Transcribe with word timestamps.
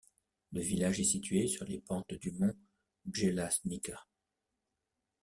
Le 0.51 0.61
village 0.61 0.99
est 0.99 1.03
situé 1.03 1.45
sur 1.47 1.63
les 1.65 1.77
pentes 1.77 2.11
du 2.15 2.31
mont 2.31 2.55
Bjelašnica. 3.05 4.03